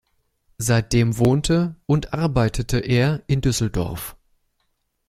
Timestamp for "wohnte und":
1.19-2.11